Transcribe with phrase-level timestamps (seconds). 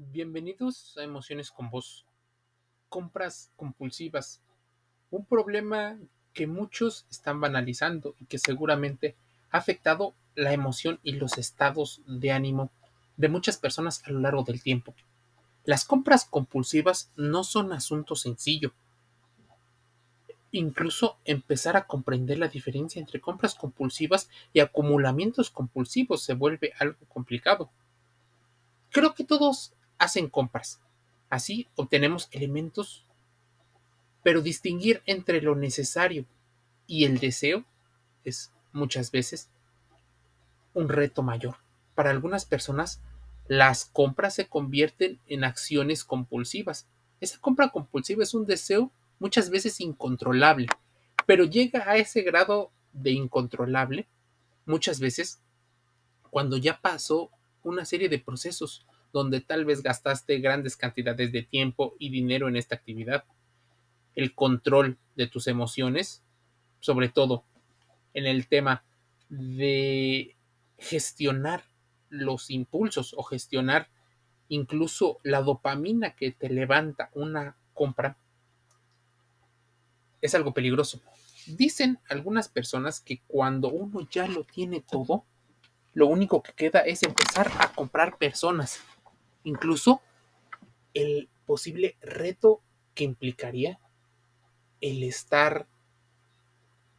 [0.00, 2.04] Bienvenidos a Emociones con Vos.
[2.88, 4.40] Compras compulsivas.
[5.10, 5.98] Un problema
[6.32, 9.16] que muchos están banalizando y que seguramente
[9.50, 12.70] ha afectado la emoción y los estados de ánimo
[13.16, 14.94] de muchas personas a lo largo del tiempo.
[15.64, 18.72] Las compras compulsivas no son asunto sencillo.
[20.52, 27.04] Incluso empezar a comprender la diferencia entre compras compulsivas y acumulamientos compulsivos se vuelve algo
[27.08, 27.68] complicado.
[28.90, 30.80] Creo que todos hacen compras.
[31.28, 33.04] Así obtenemos elementos,
[34.22, 36.24] pero distinguir entre lo necesario
[36.86, 37.64] y el deseo
[38.24, 39.50] es muchas veces
[40.74, 41.56] un reto mayor.
[41.94, 43.00] Para algunas personas,
[43.46, 46.86] las compras se convierten en acciones compulsivas.
[47.20, 50.68] Esa compra compulsiva es un deseo muchas veces incontrolable,
[51.26, 54.06] pero llega a ese grado de incontrolable
[54.64, 55.40] muchas veces
[56.30, 57.30] cuando ya pasó
[57.62, 62.56] una serie de procesos donde tal vez gastaste grandes cantidades de tiempo y dinero en
[62.56, 63.24] esta actividad.
[64.14, 66.22] El control de tus emociones,
[66.80, 67.44] sobre todo
[68.14, 68.84] en el tema
[69.28, 70.36] de
[70.78, 71.64] gestionar
[72.08, 73.88] los impulsos o gestionar
[74.48, 78.16] incluso la dopamina que te levanta una compra,
[80.20, 81.00] es algo peligroso.
[81.46, 85.24] Dicen algunas personas que cuando uno ya lo tiene todo,
[85.94, 88.80] lo único que queda es empezar a comprar personas
[89.44, 90.00] incluso
[90.94, 92.60] el posible reto
[92.94, 93.78] que implicaría
[94.80, 95.66] el estar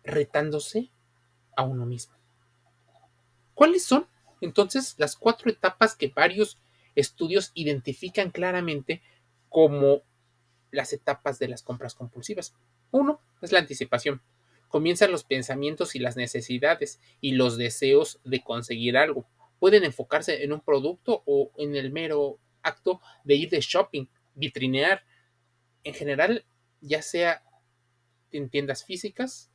[0.04, 0.90] retándose
[1.56, 2.16] a uno mismo.
[3.54, 4.08] ¿Cuáles son
[4.42, 6.58] entonces las cuatro etapas que varios
[6.96, 9.02] estudios identifican claramente
[9.50, 10.02] como
[10.72, 12.56] las etapas de las compras compulsivas?
[12.92, 14.22] Uno es la anticipación.
[14.70, 19.26] Comienzan los pensamientos y las necesidades y los deseos de conseguir algo
[19.60, 25.04] pueden enfocarse en un producto o en el mero acto de ir de shopping, vitrinear,
[25.84, 26.46] en general,
[26.82, 27.44] ya sea
[28.32, 29.52] en tiendas físicas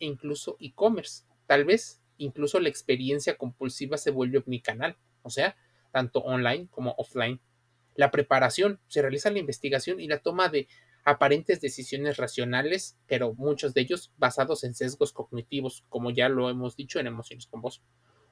[0.00, 1.24] e incluso e-commerce.
[1.46, 5.56] Tal vez incluso la experiencia compulsiva se vuelve omnicanal, o sea,
[5.92, 7.40] tanto online como offline.
[7.94, 10.68] La preparación, se realiza la investigación y la toma de
[11.04, 16.76] aparentes decisiones racionales, pero muchos de ellos basados en sesgos cognitivos, como ya lo hemos
[16.76, 17.82] dicho en Emociones con Vos.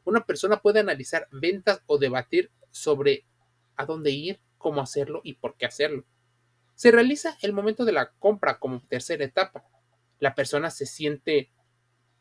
[0.05, 3.25] Una persona puede analizar ventas o debatir sobre
[3.77, 6.05] a dónde ir, cómo hacerlo y por qué hacerlo.
[6.75, 9.65] Se realiza el momento de la compra como tercera etapa.
[10.19, 11.51] La persona se siente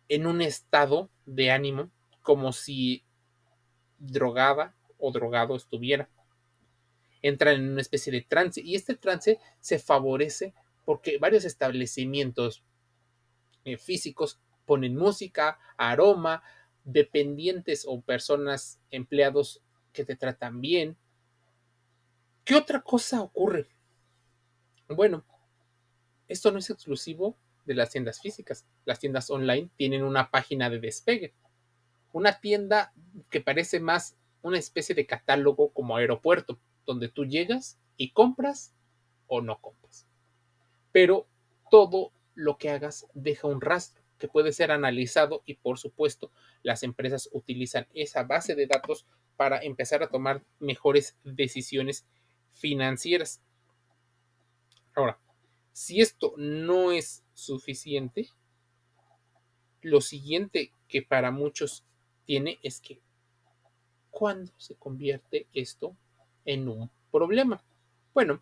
[0.10, 3.04] en un estado de ánimo como si
[3.98, 6.10] drogada o drogado estuviera.
[7.22, 10.54] Entra en una especie de trance y este trance se favorece
[10.86, 12.64] porque varios establecimientos
[13.66, 16.44] eh, físicos ponen música, aroma,
[16.84, 19.62] dependientes o personas, empleados
[19.92, 20.98] que te tratan bien.
[22.44, 23.68] ¿Qué otra cosa ocurre?
[24.90, 25.26] Bueno,
[26.28, 28.66] esto no es exclusivo de las tiendas físicas.
[28.86, 31.34] Las tiendas online tienen una página de despegue.
[32.12, 32.94] Una tienda
[33.30, 38.76] que parece más una especie de catálogo como aeropuerto, donde tú llegas y compras
[39.28, 40.06] o no compras.
[40.92, 41.28] Pero
[41.72, 46.84] todo lo que hagas deja un rastro que puede ser analizado y por supuesto las
[46.84, 52.06] empresas utilizan esa base de datos para empezar a tomar mejores decisiones
[52.54, 53.42] financieras.
[54.96, 55.20] Ahora,
[55.74, 58.30] si esto no es suficiente,
[59.82, 61.84] lo siguiente que para muchos
[62.24, 63.02] tiene es que
[64.10, 65.98] ¿cuándo se convierte esto
[66.46, 67.62] en un problema?
[68.14, 68.42] Bueno,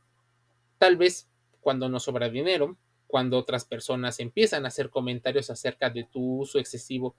[0.78, 1.28] tal vez
[1.60, 2.78] cuando nos sobra dinero,
[3.12, 7.14] cuando otras personas empiezan a hacer comentarios acerca de tu uso excesivo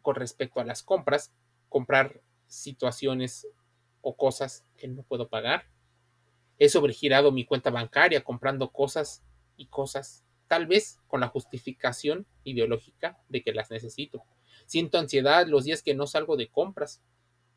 [0.00, 1.34] con respecto a las compras,
[1.68, 3.46] comprar situaciones
[4.00, 5.66] o cosas que no puedo pagar.
[6.58, 9.22] He sobregirado mi cuenta bancaria comprando cosas
[9.58, 14.24] y cosas, tal vez con la justificación ideológica de que las necesito.
[14.64, 17.02] Siento ansiedad los días que no salgo de compras.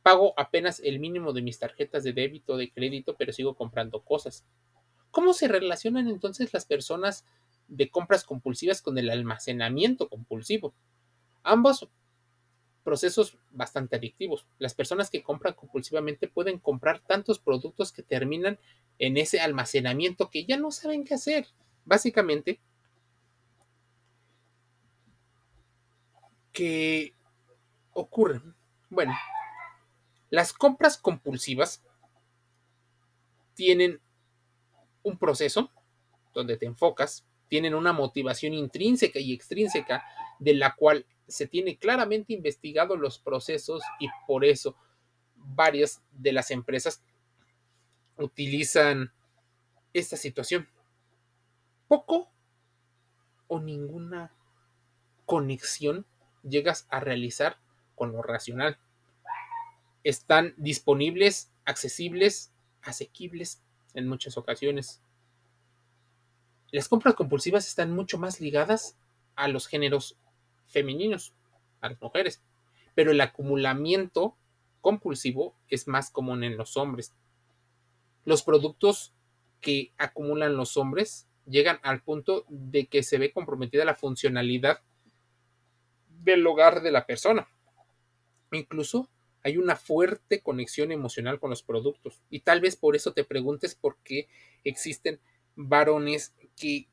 [0.03, 4.03] Pago apenas el mínimo de mis tarjetas de débito o de crédito, pero sigo comprando
[4.03, 4.45] cosas.
[5.11, 7.25] ¿Cómo se relacionan entonces las personas
[7.69, 10.73] de compras compulsivas con el almacenamiento compulsivo?
[11.43, 11.87] Ambos
[12.83, 14.47] procesos bastante adictivos.
[14.57, 18.59] Las personas que compran compulsivamente pueden comprar tantos productos que terminan
[18.97, 21.47] en ese almacenamiento que ya no saben qué hacer.
[21.85, 22.59] Básicamente,
[26.51, 27.13] ¿qué
[27.93, 28.41] ocurre?
[28.89, 29.13] Bueno,
[30.29, 31.83] las compras compulsivas
[33.53, 34.01] tienen
[35.03, 35.71] un proceso
[36.33, 40.05] donde te enfocas, tienen una motivación intrínseca y extrínseca
[40.39, 44.75] de la cual se tiene claramente investigado los procesos y por eso
[45.35, 47.03] varias de las empresas
[48.17, 49.11] utilizan
[49.93, 50.67] esta situación.
[51.87, 52.31] Poco
[53.47, 54.33] o ninguna
[55.25, 56.05] conexión
[56.43, 57.57] llegas a realizar
[57.95, 58.77] con lo racional.
[60.03, 63.61] Están disponibles, accesibles, asequibles
[63.93, 65.01] en muchas ocasiones.
[66.71, 68.97] Las compras compulsivas están mucho más ligadas
[69.35, 70.17] a los géneros
[70.67, 71.33] femeninos,
[71.81, 72.41] a las mujeres,
[72.93, 74.35] pero el acumulamiento
[74.81, 77.13] compulsivo es más común en los hombres.
[78.25, 79.13] Los productos
[79.61, 84.81] que acumulan los hombres llegan al punto de que se ve comprometida la funcionalidad
[86.07, 87.47] del hogar de la persona.
[88.51, 89.09] Incluso
[89.43, 92.21] hay una fuerte conexión emocional con los productos.
[92.29, 94.27] Y tal vez por eso te preguntes por qué
[94.63, 95.19] existen
[95.55, 96.87] varones que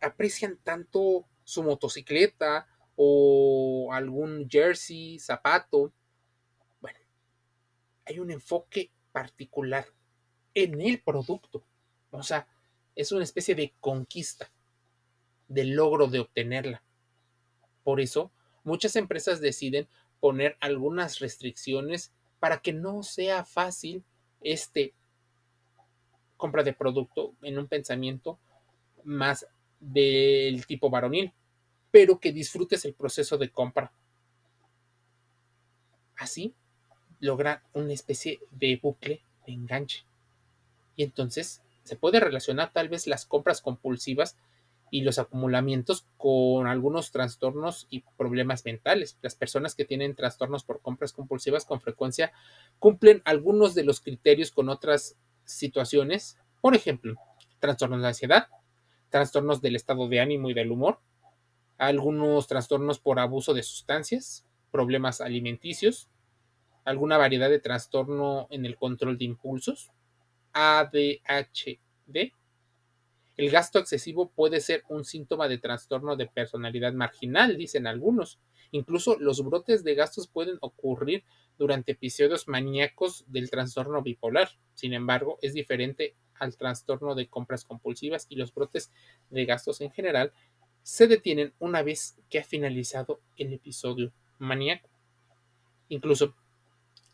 [0.00, 2.66] aprecian tanto su motocicleta
[2.96, 5.92] o algún jersey, zapato.
[6.80, 6.98] Bueno,
[8.06, 9.86] hay un enfoque particular
[10.54, 11.64] en el producto.
[12.10, 12.46] O sea,
[12.94, 14.50] es una especie de conquista,
[15.48, 16.82] de logro de obtenerla.
[17.82, 18.30] Por eso,
[18.64, 19.88] muchas empresas deciden
[20.20, 24.04] poner algunas restricciones para que no sea fácil
[24.40, 24.94] este
[26.36, 28.38] compra de producto en un pensamiento
[29.04, 29.46] más
[29.80, 31.32] del tipo varonil,
[31.90, 33.92] pero que disfrutes el proceso de compra.
[36.16, 36.54] Así
[37.20, 40.04] logra una especie de bucle de enganche.
[40.96, 44.36] Y entonces se puede relacionar tal vez las compras compulsivas
[44.90, 49.16] y los acumulamientos con algunos trastornos y problemas mentales.
[49.22, 52.32] Las personas que tienen trastornos por compras compulsivas con frecuencia
[52.78, 57.16] cumplen algunos de los criterios con otras situaciones, por ejemplo,
[57.58, 58.48] trastornos de ansiedad,
[59.12, 60.98] trastornos del estado de ánimo y del humor,
[61.76, 66.08] algunos trastornos por abuso de sustancias, problemas alimenticios,
[66.84, 69.92] alguna variedad de trastorno en el control de impulsos,
[70.54, 72.32] ADHD.
[73.36, 78.40] El gasto excesivo puede ser un síntoma de trastorno de personalidad marginal, dicen algunos.
[78.70, 81.24] Incluso los brotes de gastos pueden ocurrir
[81.58, 84.48] durante episodios maníacos del trastorno bipolar.
[84.74, 88.90] Sin embargo, es diferente al trastorno de compras compulsivas y los brotes
[89.30, 90.32] de gastos en general
[90.82, 94.88] se detienen una vez que ha finalizado el episodio maníaco.
[95.88, 96.34] Incluso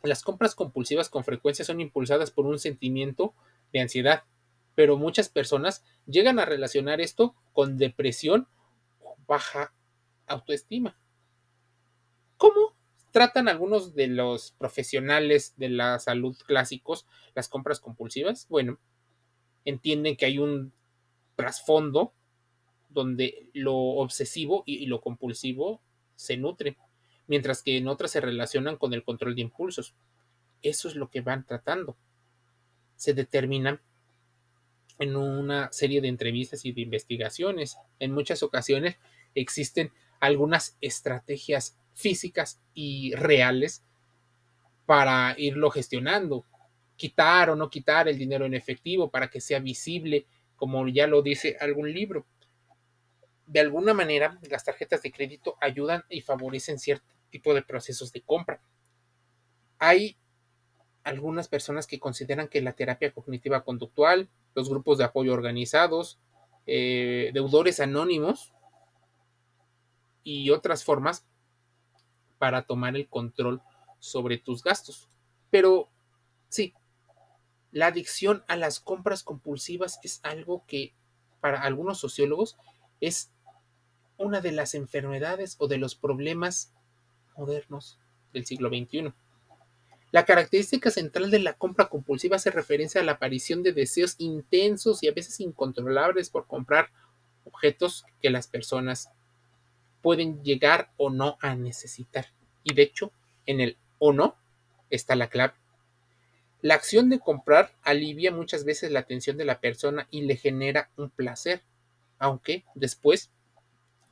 [0.03, 3.35] las compras compulsivas con frecuencia son impulsadas por un sentimiento
[3.73, 4.25] de ansiedad,
[4.75, 8.49] pero muchas personas llegan a relacionar esto con depresión
[9.01, 9.75] o baja
[10.27, 10.97] autoestima.
[12.37, 12.77] ¿Cómo
[13.11, 18.47] tratan algunos de los profesionales de la salud clásicos las compras compulsivas?
[18.49, 18.79] Bueno,
[19.69, 20.73] entienden que hay un
[21.37, 22.13] trasfondo
[22.89, 25.81] donde lo obsesivo y lo compulsivo
[26.17, 26.77] se nutren
[27.29, 29.95] mientras que en otras se relacionan con el control de impulsos.
[30.63, 31.97] Eso es lo que van tratando.
[32.97, 33.81] Se determinan
[34.99, 37.77] en una serie de entrevistas y de investigaciones.
[38.01, 38.97] En muchas ocasiones
[39.35, 43.85] existen algunas estrategias físicas y reales
[44.87, 46.45] para irlo gestionando.
[46.99, 51.23] Quitar o no quitar el dinero en efectivo para que sea visible, como ya lo
[51.23, 52.27] dice algún libro.
[53.47, 58.21] De alguna manera, las tarjetas de crédito ayudan y favorecen cierto tipo de procesos de
[58.21, 58.61] compra.
[59.79, 60.19] Hay
[61.05, 66.19] algunas personas que consideran que la terapia cognitiva conductual, los grupos de apoyo organizados,
[66.67, 68.53] eh, deudores anónimos
[70.23, 71.27] y otras formas
[72.39, 73.63] para tomar el control
[73.99, 75.09] sobre tus gastos.
[75.51, 75.89] Pero
[76.49, 76.75] sí,
[77.73, 80.95] la adicción a las compras compulsivas es algo que
[81.41, 82.57] para algunos sociólogos
[83.01, 83.31] es
[84.17, 86.73] una de las enfermedades o de los problemas
[87.37, 87.99] modernos
[88.33, 89.13] del siglo XXI.
[90.11, 95.03] La característica central de la compra compulsiva hace referencia a la aparición de deseos intensos
[95.03, 96.91] y a veces incontrolables por comprar
[97.45, 99.11] objetos que las personas
[100.01, 102.27] pueden llegar o no a necesitar.
[102.65, 103.13] Y de hecho,
[103.47, 104.37] en el o no
[104.91, 105.55] está la clave.
[106.61, 110.91] La acción de comprar alivia muchas veces la atención de la persona y le genera
[110.97, 111.63] un placer,
[112.19, 113.31] aunque después,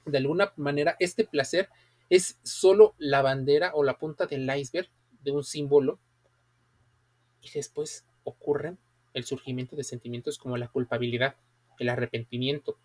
[0.04, 1.68] de alguna manera, este placer
[2.08, 4.88] es solo la bandera o la punta del iceberg
[5.24, 5.98] de un símbolo
[7.42, 8.78] y después ocurren
[9.12, 11.34] el surgimiento de sentimientos como la culpabilidad,
[11.80, 12.78] el arrepentimiento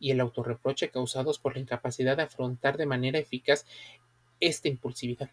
[0.00, 3.64] y el autorreproche causados por la incapacidad de afrontar de manera eficaz
[4.40, 5.30] esta impulsividad.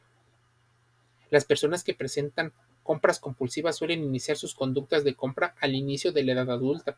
[1.32, 6.24] Las personas que presentan compras compulsivas suelen iniciar sus conductas de compra al inicio de
[6.24, 6.98] la edad adulta,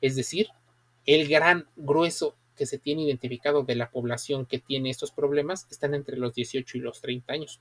[0.00, 0.48] es decir,
[1.04, 5.94] el gran grueso que se tiene identificado de la población que tiene estos problemas están
[5.94, 7.60] entre los 18 y los 30 años.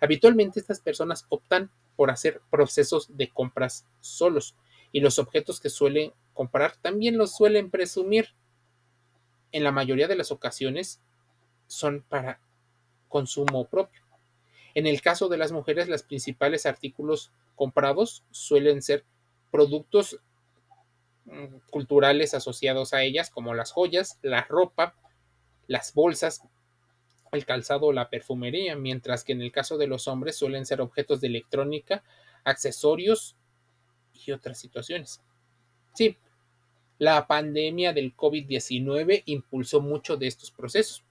[0.00, 4.56] Habitualmente estas personas optan por hacer procesos de compras solos
[4.92, 8.30] y los objetos que suelen comprar también los suelen presumir.
[9.52, 11.02] En la mayoría de las ocasiones
[11.66, 12.40] son para
[13.08, 13.99] consumo propio.
[14.74, 19.04] En el caso de las mujeres, los principales artículos comprados suelen ser
[19.50, 20.18] productos
[21.24, 24.94] mm, culturales asociados a ellas, como las joyas, la ropa,
[25.66, 26.42] las bolsas,
[27.32, 31.20] el calzado la perfumería, mientras que en el caso de los hombres suelen ser objetos
[31.20, 32.02] de electrónica,
[32.44, 33.36] accesorios
[34.26, 35.22] y otras situaciones.
[35.94, 36.16] Sí,
[36.98, 41.04] la pandemia del COVID-19 impulsó mucho de estos procesos.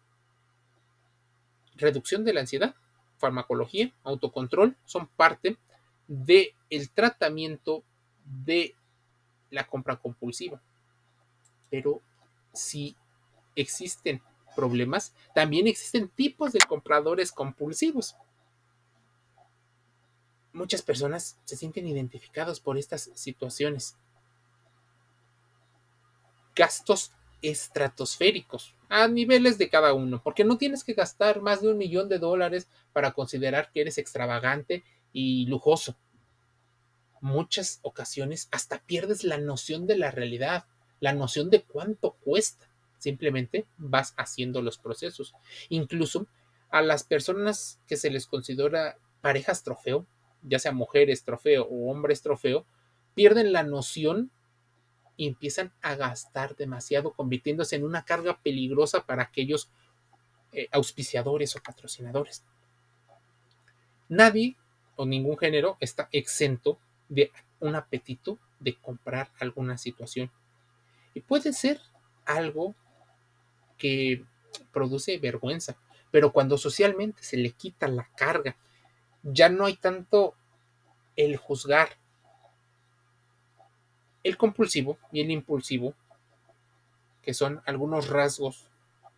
[1.75, 2.75] Reducción de la ansiedad,
[3.19, 5.57] farmacología, autocontrol son parte
[6.07, 7.83] del el tratamiento
[8.25, 8.75] de
[9.49, 10.61] la compra compulsiva.
[11.69, 12.01] Pero
[12.53, 12.95] si
[13.55, 14.21] existen
[14.55, 18.15] problemas, también existen tipos de compradores compulsivos.
[20.53, 23.97] Muchas personas se sienten identificados por estas situaciones.
[26.55, 27.11] Gastos
[27.41, 32.09] estratosféricos a niveles de cada uno, porque no tienes que gastar más de un millón
[32.09, 35.95] de dólares para considerar que eres extravagante y lujoso.
[37.21, 40.65] Muchas ocasiones hasta pierdes la noción de la realidad,
[40.99, 42.67] la noción de cuánto cuesta.
[42.97, 45.33] Simplemente vas haciendo los procesos.
[45.69, 46.27] Incluso
[46.69, 50.05] a las personas que se les considera parejas trofeo,
[50.41, 52.65] ya sea mujeres trofeo o hombres trofeo,
[53.13, 54.31] pierden la noción
[55.19, 59.69] y empiezan a gastar demasiado, convirtiéndose en una carga peligrosa para aquellos
[60.53, 62.41] eh, auspiciadores o patrocinadores.
[64.07, 64.55] Nadie
[64.95, 70.31] o ningún género está exento de un apetito de comprar alguna situación.
[71.13, 71.81] Y puede ser
[72.23, 72.73] algo
[73.77, 74.23] que
[74.71, 75.75] produce vergüenza,
[76.11, 78.55] pero cuando socialmente se le quita la carga,
[79.23, 80.33] ya no hay tanto
[81.17, 81.97] el juzgar.
[84.23, 85.93] El compulsivo y el impulsivo,
[87.21, 88.69] que son algunos rasgos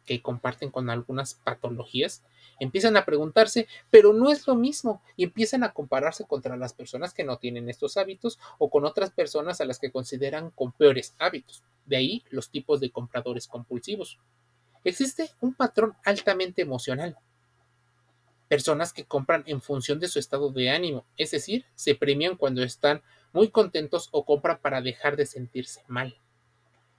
[0.06, 2.24] que comparten con algunas patologías,
[2.60, 7.14] empiezan a preguntarse, pero no es lo mismo, y empiezan a compararse contra las personas
[7.14, 11.16] que no tienen estos hábitos o con otras personas a las que consideran con peores
[11.18, 11.64] hábitos.
[11.86, 14.20] De ahí los tipos de compradores compulsivos.
[14.84, 17.18] Existe un patrón altamente emocional.
[18.48, 22.64] Personas que compran en función de su estado de ánimo, es decir, se premian cuando
[22.64, 23.02] están
[23.34, 26.16] muy contentos o compran para dejar de sentirse mal.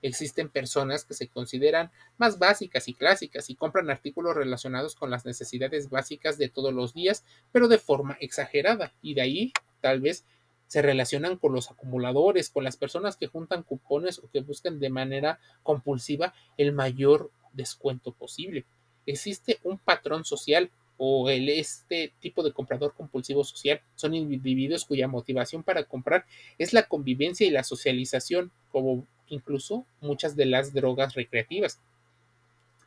[0.01, 5.25] Existen personas que se consideran más básicas y clásicas y compran artículos relacionados con las
[5.25, 7.23] necesidades básicas de todos los días,
[7.53, 10.25] pero de forma exagerada, y de ahí tal vez
[10.67, 14.89] se relacionan con los acumuladores, con las personas que juntan cupones o que buscan de
[14.89, 18.65] manera compulsiva el mayor descuento posible.
[19.05, 25.07] Existe un patrón social o el, este tipo de comprador compulsivo social son individuos cuya
[25.07, 26.25] motivación para comprar
[26.57, 31.79] es la convivencia y la socialización, como incluso muchas de las drogas recreativas.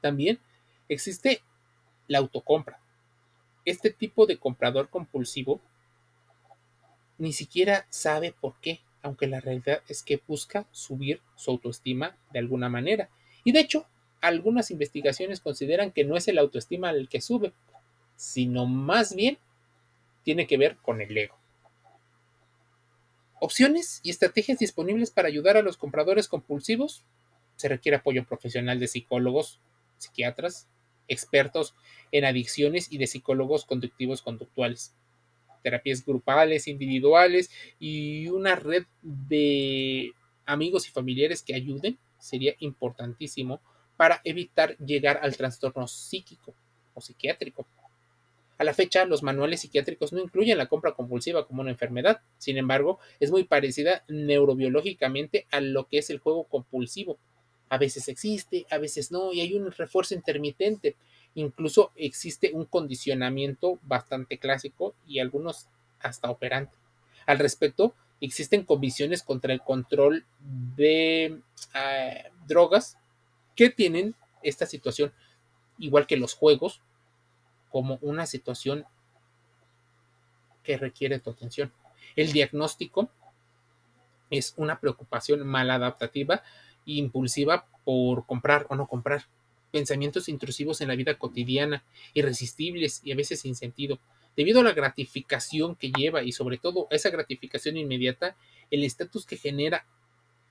[0.01, 0.39] También
[0.89, 1.43] existe
[2.07, 2.79] la autocompra.
[3.65, 5.61] Este tipo de comprador compulsivo
[7.19, 12.39] ni siquiera sabe por qué, aunque la realidad es que busca subir su autoestima de
[12.39, 13.09] alguna manera.
[13.45, 13.87] Y de hecho,
[14.21, 17.53] algunas investigaciones consideran que no es el autoestima el que sube,
[18.17, 19.39] sino más bien
[20.25, 21.37] tiene que ver con el ego.
[23.39, 27.05] Opciones y estrategias disponibles para ayudar a los compradores compulsivos.
[27.57, 29.61] Se requiere apoyo profesional de psicólogos,
[29.99, 30.69] psiquiatras,
[31.09, 31.75] expertos
[32.13, 34.95] en adicciones y de psicólogos conductivos conductuales,
[35.63, 40.13] terapias grupales, individuales y una red de
[40.45, 43.61] amigos y familiares que ayuden sería importantísimo
[43.97, 46.55] para evitar llegar al trastorno psíquico
[46.95, 47.67] o psiquiátrico.
[48.59, 52.57] A la fecha, los manuales psiquiátricos no incluyen la compra compulsiva como una enfermedad, sin
[52.57, 57.19] embargo, es muy parecida neurobiológicamente a lo que es el juego compulsivo.
[57.69, 60.97] A veces existe, a veces no, y hay un refuerzo intermitente.
[61.35, 65.69] Incluso existe un condicionamiento bastante clásico y algunos
[66.01, 66.77] hasta operante.
[67.27, 70.25] Al respecto, existen comisiones contra el control
[70.77, 71.41] de
[71.75, 72.97] eh, drogas
[73.55, 75.13] que tienen esta situación,
[75.79, 76.83] igual que los juegos,
[77.77, 78.87] como una situación
[80.63, 81.71] que requiere tu atención.
[82.17, 83.11] El diagnóstico
[84.31, 86.37] es una preocupación maladaptativa
[86.87, 89.27] e impulsiva por comprar o no comprar.
[89.73, 93.99] Pensamientos intrusivos en la vida cotidiana, irresistibles y a veces sin sentido.
[94.39, 98.37] Debido a la gratificación que lleva y sobre todo esa gratificación inmediata,
[98.71, 99.85] el estatus que genera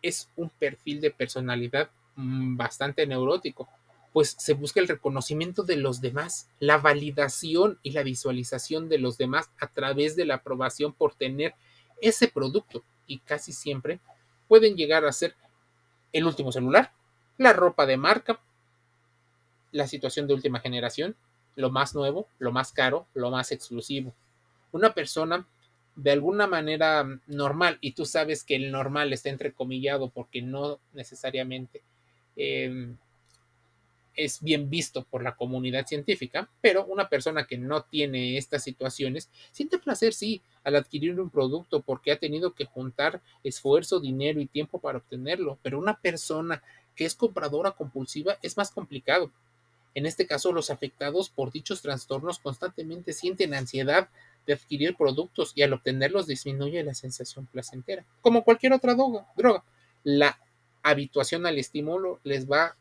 [0.03, 3.67] es un perfil de personalidad Mm, bastante neurótico,
[4.15, 9.17] pues se busca el reconocimiento de los demás, la validación y la visualización de los
[9.17, 11.53] demás a través de la aprobación por tener
[11.99, 13.99] ese producto y casi siempre
[14.47, 15.35] pueden llegar a ser
[16.13, 16.93] el último celular,
[17.37, 18.39] la ropa de marca,
[19.73, 21.17] la situación de última generación,
[21.57, 24.13] lo más nuevo, lo más caro, lo más exclusivo.
[24.71, 25.45] Una persona
[25.97, 31.81] de alguna manera normal, y tú sabes que el normal está entrecomillado porque no necesariamente
[32.37, 32.95] em,
[34.15, 39.29] es bien visto por la comunidad científica, pero una persona que no tiene estas situaciones
[39.51, 44.45] siente placer, sí, al adquirir un producto porque ha tenido que juntar esfuerzo, dinero y
[44.47, 46.63] tiempo para obtenerlo, pero una persona
[46.95, 49.31] que es compradora compulsiva es más complicado.
[49.93, 54.09] En este caso, los afectados por dichos trastornos constantemente sienten ansiedad
[54.45, 58.05] de adquirir productos y al obtenerlos disminuye la sensación placentera.
[58.21, 59.63] Como cualquier otra droga,
[60.03, 60.37] la
[60.83, 62.75] habituación al estímulo les va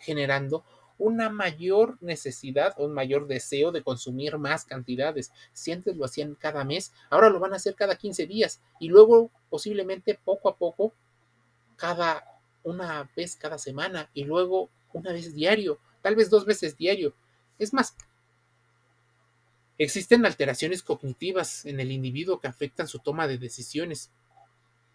[0.00, 0.64] generando
[0.98, 5.32] una mayor necesidad un mayor deseo de consumir más cantidades.
[5.52, 8.88] Si antes lo hacían cada mes, ahora lo van a hacer cada 15 días y
[8.88, 10.92] luego posiblemente poco a poco
[11.76, 12.24] cada
[12.62, 17.14] una vez cada semana y luego una vez diario, tal vez dos veces diario.
[17.58, 17.96] Es más,
[19.78, 24.10] existen alteraciones cognitivas en el individuo que afectan su toma de decisiones.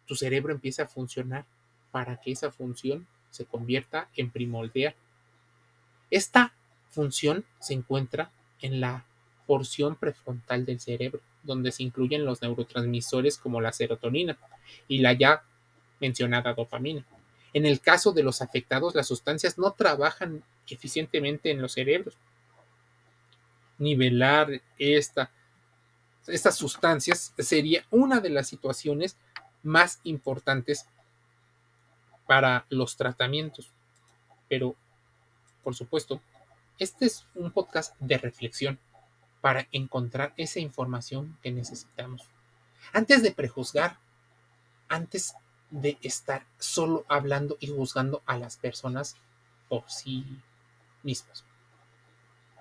[0.05, 1.45] Tu cerebro empieza a funcionar
[1.91, 4.95] para que esa función se convierta en primordial.
[6.09, 6.53] Esta
[6.89, 9.05] función se encuentra en la
[9.45, 14.37] porción prefrontal del cerebro, donde se incluyen los neurotransmisores como la serotonina
[14.87, 15.43] y la ya
[15.99, 17.05] mencionada dopamina.
[17.53, 22.15] En el caso de los afectados, las sustancias no trabajan eficientemente en los cerebros.
[23.77, 25.31] Nivelar esta,
[26.27, 29.17] estas sustancias sería una de las situaciones
[29.63, 30.85] más importantes
[32.27, 33.71] para los tratamientos.
[34.47, 34.75] Pero
[35.69, 36.19] por supuesto,
[36.79, 38.79] este es un podcast de reflexión
[39.39, 42.23] para encontrar esa información que necesitamos.
[42.91, 43.99] Antes de prejuzgar,
[44.87, 45.35] antes
[45.69, 49.15] de estar solo hablando y juzgando a las personas
[49.67, 50.25] por sí
[51.03, 51.45] mismas,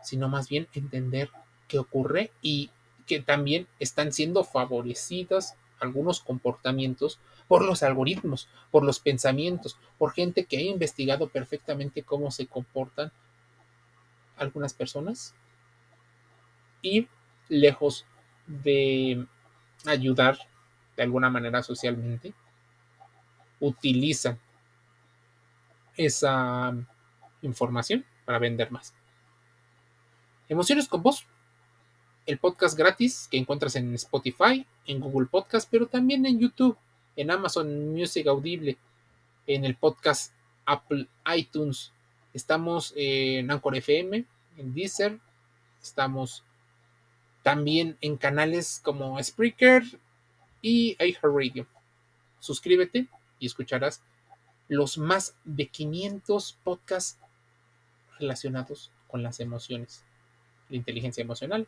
[0.02, 1.30] sino más bien entender
[1.66, 2.70] qué ocurre y
[3.06, 10.44] que también están siendo favorecidas algunos comportamientos por los algoritmos, por los pensamientos, por gente
[10.44, 13.12] que ha investigado perfectamente cómo se comportan
[14.36, 15.34] algunas personas
[16.82, 17.08] y
[17.48, 18.06] lejos
[18.46, 19.26] de
[19.84, 20.38] ayudar
[20.96, 22.34] de alguna manera socialmente,
[23.60, 24.38] utilizan
[25.96, 26.74] esa
[27.42, 28.94] información para vender más.
[30.48, 31.26] Emociones con vos
[32.28, 36.76] el podcast gratis que encuentras en Spotify, en Google Podcast, pero también en YouTube,
[37.16, 38.76] en Amazon Music Audible,
[39.46, 40.34] en el podcast
[40.66, 41.90] Apple iTunes.
[42.34, 44.26] Estamos en Anchor FM,
[44.58, 45.18] en Deezer,
[45.82, 46.44] estamos
[47.42, 49.84] también en canales como Spreaker
[50.60, 51.66] y iHeartRadio.
[52.40, 54.02] Suscríbete y escucharás
[54.68, 57.18] los más de 500 podcasts
[58.18, 60.04] relacionados con las emociones,
[60.68, 61.66] la inteligencia emocional,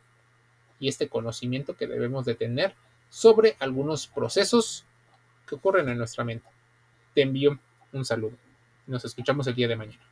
[0.81, 2.73] y este conocimiento que debemos de tener
[3.09, 4.83] sobre algunos procesos
[5.47, 6.49] que ocurren en nuestra mente.
[7.13, 7.57] Te envío
[7.93, 8.35] un saludo.
[8.87, 10.10] Nos escuchamos el día de mañana.